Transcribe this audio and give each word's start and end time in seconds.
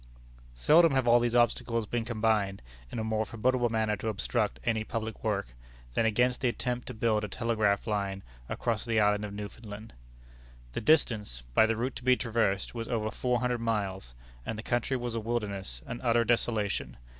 Seldom 0.55 0.93
have 0.93 1.07
all 1.07 1.19
these 1.19 1.35
obstacles 1.35 1.85
been 1.85 2.05
combined 2.05 2.63
in 2.91 2.97
a 2.97 3.03
more 3.03 3.23
formidable 3.23 3.69
manner 3.69 3.95
to 3.97 4.07
obstruct 4.07 4.59
any 4.63 4.83
public 4.83 5.23
work, 5.23 5.49
than 5.93 6.07
against 6.07 6.41
the 6.41 6.47
attempt 6.49 6.87
to 6.87 6.95
build 6.95 7.23
a 7.23 7.27
telegraph 7.27 7.85
line 7.85 8.23
across 8.49 8.83
the 8.83 8.99
island 8.99 9.23
of 9.23 9.31
Newfoundland. 9.31 9.93
The 10.73 10.81
distance, 10.81 11.43
by 11.53 11.67
the 11.67 11.77
route 11.77 11.95
to 11.97 12.03
be 12.03 12.17
traversed, 12.17 12.73
was 12.73 12.87
over 12.87 13.11
four 13.11 13.41
hundred 13.41 13.59
miles, 13.61 14.15
and 14.43 14.57
the 14.57 14.63
country 14.63 14.97
was 14.97 15.13
a 15.13 15.19
wilderness, 15.19 15.83
an 15.85 16.01
utter 16.01 16.23
desolation. 16.25 16.97